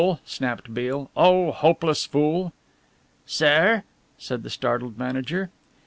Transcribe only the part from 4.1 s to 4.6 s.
said the